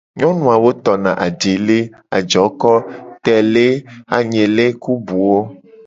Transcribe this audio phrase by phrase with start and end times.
[0.17, 1.77] Nyonu awo tona: ajele,
[2.19, 2.69] ajoko,
[3.25, 3.67] tele,
[4.17, 5.37] anyele ku buwo.